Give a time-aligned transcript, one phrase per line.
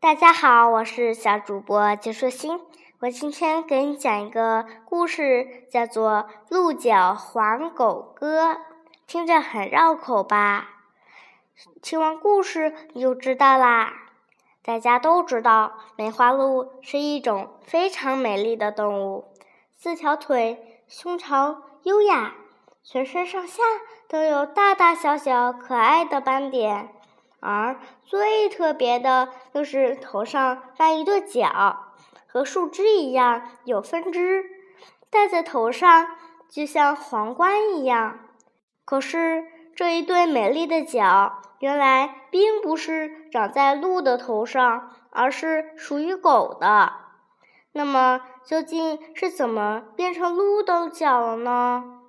[0.00, 2.60] 大家好，我是小主播杰硕欣。
[3.00, 6.10] 我今天给你讲一个故事，叫做
[6.48, 8.52] 《鹿角黄狗歌》，
[9.08, 10.68] 听着很绕口吧？
[11.82, 13.92] 听完故事你就知道啦。
[14.62, 19.24] 大家都知道，梅花鹿是一种非常美丽的动物，
[19.76, 22.34] 四条腿，胸长优雅，
[22.84, 23.64] 全身上下
[24.08, 26.88] 都有大大小小可爱的斑点。
[27.40, 31.92] 而最特别的就是头上长一对角，
[32.26, 34.44] 和树枝一样有分支，
[35.08, 36.08] 戴在头上
[36.50, 38.18] 就像皇冠一样。
[38.84, 39.44] 可是
[39.76, 46.92] 这一对美丽的角，原来并不是长在鹿的头上，而是属于狗的。
[47.72, 52.00] 那么究竟是怎么变成鹿的角了呢？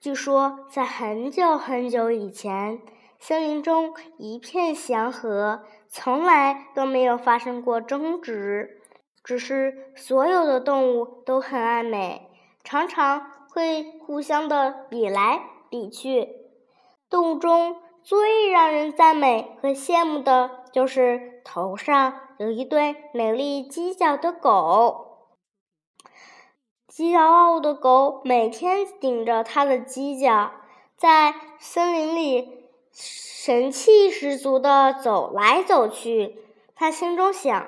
[0.00, 2.80] 据说在很久很久以前。
[3.26, 8.82] 森林中一片祥和，从来都没有发生过争执，
[9.24, 12.30] 只是所有的动物都很爱美，
[12.62, 15.40] 常常会互相的比来
[15.70, 16.28] 比去。
[17.08, 25.30] 动物中最让人赞美和羡慕的就是头上有一对美丽犄角的狗。
[26.92, 30.52] 骄傲的狗每天顶着它的犄角，
[30.98, 32.63] 在森林里。
[32.94, 36.36] 神气十足的走来走去，
[36.76, 37.66] 他心中想：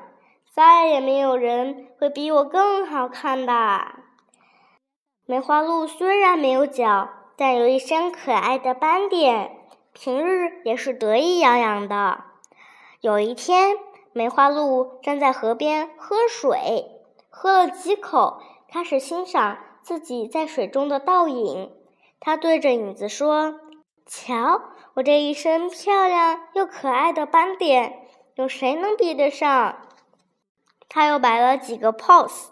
[0.54, 4.04] 再也没有人会比我更好看吧。
[5.26, 9.56] 梅花鹿虽然没有脚，但有一身可爱的斑点，
[9.92, 12.22] 平日也是得意洋洋的。
[13.00, 13.76] 有一天，
[14.12, 21.72] 梅花鹿站在河边喝水，喝了几口，开始欣赏自己在水中的倒影。
[22.20, 23.60] 他对着影子说
[24.06, 24.62] ：“瞧。”
[24.96, 29.76] 我这一身漂亮又可爱的斑点，有谁能比得上？
[30.88, 32.46] 他又摆了几个 pose，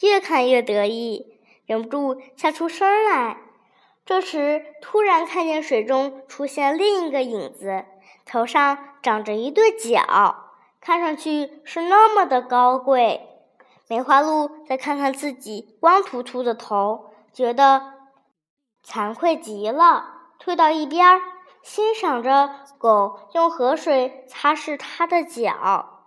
[0.00, 3.36] 越看越得意，忍不住笑出声来。
[4.06, 7.84] 这时，突然看见水中出现另一个影子，
[8.24, 13.28] 头上长着一对角，看上去是那么的高贵。
[13.88, 17.92] 梅花鹿再看看自己光秃秃的头，觉得
[18.82, 21.20] 惭愧极了，退到一边儿。
[21.62, 26.06] 欣赏着狗用河水擦拭它的脚，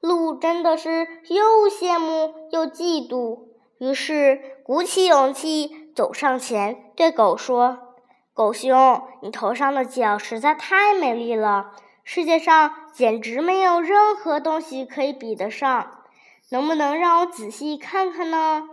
[0.00, 3.48] 鹿真的是又羡慕又嫉妒，
[3.78, 7.94] 于是鼓起勇气走上前，对狗说
[8.32, 11.72] ：“狗兄，你头上的角实在太美丽了，
[12.02, 16.02] 世界上简直没有任何东西可以比得上，
[16.50, 18.68] 能不能让我仔细看看呢？”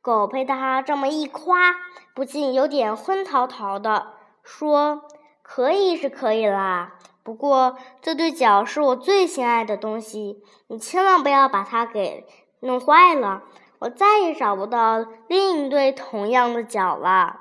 [0.00, 1.76] 狗被他这么一夸，
[2.14, 4.14] 不禁有点昏陶陶的。
[4.42, 5.02] 说
[5.42, 12.26] 可以是可以啦，不过这对脚是我最心爱的东西，你千万不要把它给
[12.60, 13.42] 弄坏了，
[13.80, 17.40] 我再也找不到另一对同样的脚了。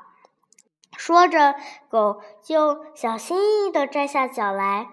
[0.97, 1.55] 说着，
[1.89, 4.89] 狗就小心翼翼地摘下脚来，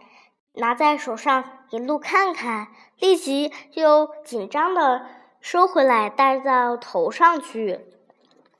[0.55, 5.05] 拿在手上给鹿看看，立即又紧张地
[5.41, 7.88] 收回来，戴到头上去。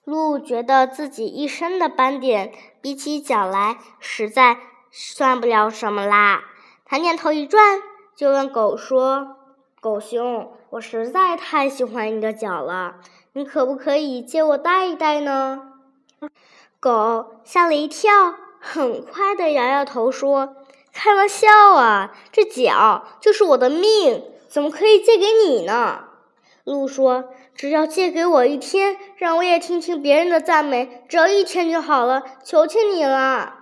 [0.09, 4.57] 鹿觉得自己一身的斑点比起脚来，实在
[4.91, 6.45] 算不了什么啦。
[6.87, 7.83] 他念头一转，
[8.17, 9.37] 就问狗说
[9.83, 12.95] ：“狗兄，我实在太喜欢你的脚了，
[13.35, 15.75] 你可不可以借我戴一戴呢？”
[16.81, 20.57] 狗吓了一跳，很快的摇摇头说
[20.91, 26.05] ：“开玩笑啊，这脚就是我的命，怎么可以借给你呢？”
[26.65, 33.57] 鹿说：“只要借给我一天，让我也听听别人的赞美，只要一天就好了，求求你了。”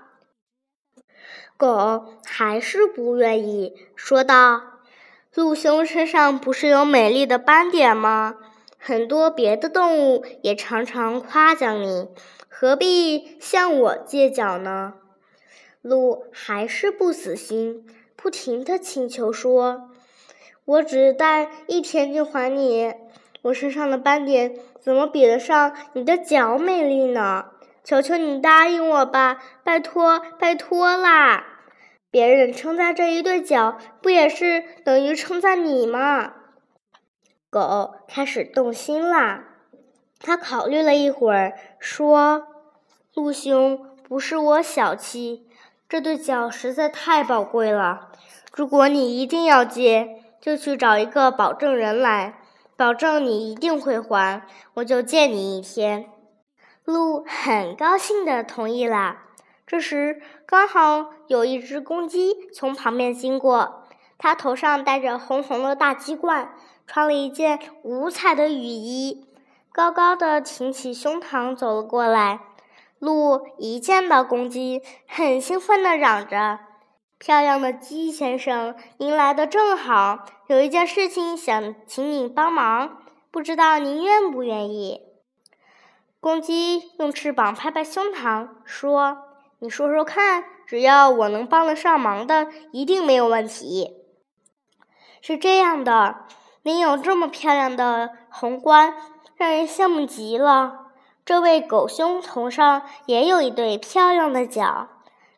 [1.57, 4.61] 狗还是不愿意，说道
[5.33, 8.37] ：“鹿兄身上不是有美丽的斑点吗？
[8.79, 12.09] 很多别的动物也常常夸奖你，
[12.51, 14.93] 何必向我借脚呢？”
[15.81, 19.89] 鹿还是不死心，不停的请求说。
[20.67, 22.93] 我只待一天就还你，
[23.47, 27.47] 我身上的斑点怎么比得上你的脚美丽呢？
[27.85, 31.45] 求求你答应我吧，拜托拜托啦！
[32.11, 36.33] 别人称赞这一对脚，不也是等于称赞你吗？
[37.49, 39.45] 狗开始动心啦，
[40.19, 42.49] 他考虑了一会儿，说
[43.15, 45.47] ：“鹿兄，不是我小气，
[45.89, 48.09] 这对脚实在太宝贵了，
[48.53, 52.39] 如果你一定要借。”就去找一个保证人来，
[52.77, 56.11] 保证你一定会还，我就借你一天。
[56.85, 59.19] 鹿很高兴的同意了。
[59.67, 63.85] 这时刚好有一只公鸡从旁边经过，
[64.19, 66.55] 它头上戴着红红的大鸡冠，
[66.87, 69.27] 穿了一件五彩的雨衣，
[69.73, 72.41] 高高的挺起胸膛走了过来。
[72.99, 76.61] 鹿一见到公鸡，很兴奋地嚷着
[77.19, 82.99] ：“漂亮的鸡先生，您来的正好，有一件事情想请你帮忙，
[83.31, 85.03] 不知道您愿不愿意？”
[86.21, 89.19] 公鸡用翅膀拍拍胸膛，说
[89.61, 94.05] ：“你说说看，只要我能帮得上忙的，一定没有问题。”
[95.23, 96.27] 是这样的，
[96.63, 98.95] 您有这么漂亮的红冠，
[99.37, 100.87] 让人羡慕极了。
[101.25, 104.89] 这位狗兄头上也有一对漂亮的角，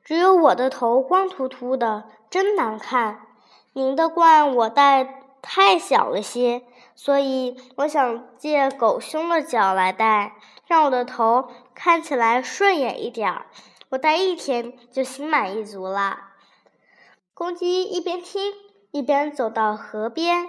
[0.09, 3.27] 只有我的头光秃秃的，真难看。
[3.75, 6.63] 您的冠我戴太小了些，
[6.95, 10.33] 所以我想借狗熊的角来戴，
[10.67, 13.45] 让我的头看起来顺眼一点儿。
[13.91, 16.21] 我戴一天就心满意足了。
[17.35, 18.55] 公鸡一边听
[18.91, 20.49] 一边走到河边，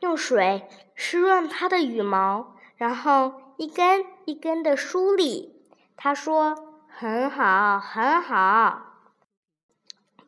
[0.00, 4.04] 用水湿润它的羽毛，然后一根。
[4.26, 5.64] 一根的梳理，
[5.96, 6.54] 他说
[6.94, 8.82] ：“很好，很好。”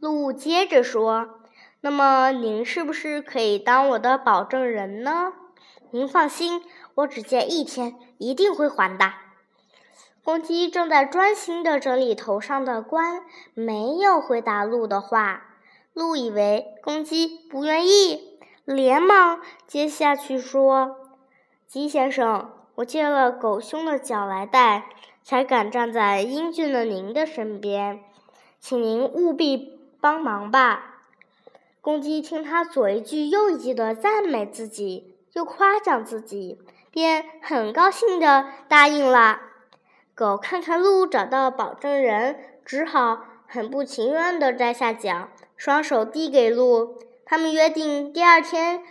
[0.00, 1.40] 鹿接着说
[1.82, 5.32] ：“那么您是不是可以当我的保证人呢？”
[5.92, 6.62] 您放心，
[6.94, 9.12] 我只借一天，一定会还的。
[10.24, 13.22] 公鸡正在专心的整理头上的冠，
[13.54, 15.42] 没有回答鹿的话。
[15.92, 20.96] 鹿以为公鸡不愿意，连忙接下去说
[21.68, 24.86] ：“鸡先生。”我借了狗兄的脚来戴，
[25.22, 28.00] 才敢站在英俊的您的身边，
[28.58, 31.02] 请您务必帮忙吧。
[31.80, 36.60] 公鸡听他左一句右一句的赞美自己，又夸奖自己，
[36.90, 39.40] 便很高兴的答应了。
[40.14, 46.98] 狗看看鹿找到保证人，只好很不情愿的摘下脚，双手递给鹿。
[47.24, 48.82] 他们约定第二天。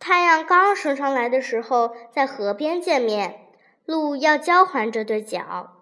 [0.00, 3.40] 太阳刚升上来的时候，在河边见面。
[3.86, 5.73] 鹿要交还这对脚。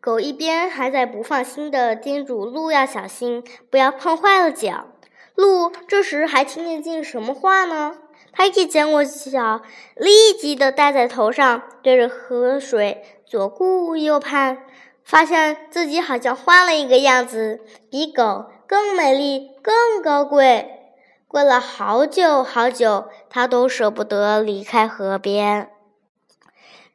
[0.00, 4.86] 狗一边还在不放心的叮嘱鹿要小心，不要碰坏了脚。
[5.34, 7.98] 鹿这时还听得进什么话呢？
[8.32, 9.62] 它一见过脚，
[9.96, 14.58] 立即的戴在头上，对着河水左顾右盼，
[15.02, 17.60] 发现自己好像换了一个样子，
[17.90, 20.92] 比狗更美丽、更高贵。
[21.26, 25.70] 过了好久好久，它都舍不得离开河边。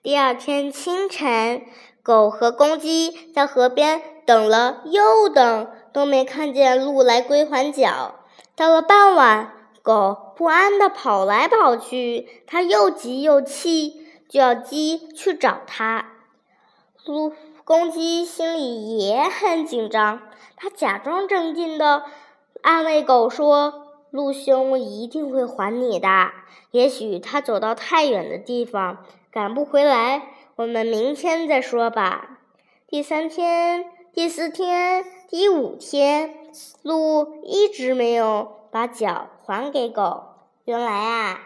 [0.01, 1.63] 第二天清晨，
[2.03, 8.15] 狗和公鸡在河边等了又等，都没看见鹿来归还脚。
[8.55, 16.07] 到了傍晚，狗不安地跑来跑去，它又急又气，就要鸡去找它。
[17.05, 17.31] 鹿
[17.63, 20.21] 公鸡心里也很紧张，
[20.57, 22.03] 它假装镇定地
[22.61, 23.79] 安慰狗说。
[24.11, 26.07] 鹿兄一定会还你的。
[26.69, 28.99] 也许他走到太远的地方，
[29.31, 30.21] 赶不回来。
[30.55, 32.37] 我们明天再说吧。
[32.87, 36.35] 第三天、第四天、第五天，
[36.83, 40.25] 鹿一直没有把脚还给狗。
[40.65, 41.39] 原来啊，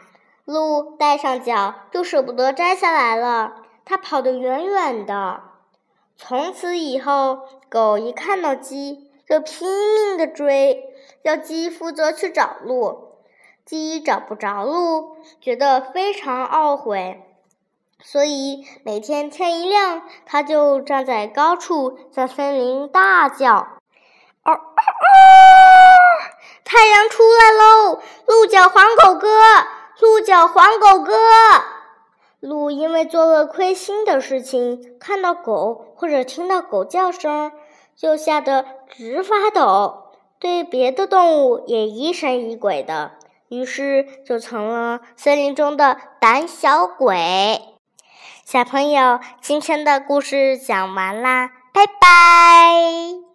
[0.43, 3.63] 鹿戴上脚就舍不得摘下来了。
[3.85, 5.41] 它跑得远远的。
[6.17, 7.39] 从此以后，
[7.69, 10.83] 狗一看到鸡，就拼命地追。
[11.21, 13.13] 要鸡负责去找鹿，
[13.63, 17.23] 鸡找不着鹿，觉得非常懊悔，
[18.03, 23.55] 所以每天天一亮，它就站在高处，在森林大叫
[24.45, 24.57] ：“哦哦哦！
[26.63, 27.99] 太阳出来喽！
[28.27, 29.27] 鹿角黄狗哥，
[29.99, 31.13] 鹿角黄狗哥！”
[32.39, 37.51] 鹿因为做了亏心的事情，看到狗或者听到狗叫声，
[37.95, 40.03] 就吓得直发抖。
[40.39, 43.13] 对别的动物也疑神疑鬼的，
[43.49, 47.76] 于是就成了森林中的胆小鬼。
[48.49, 53.26] 小朋友，今天的故事讲完啦，拜拜。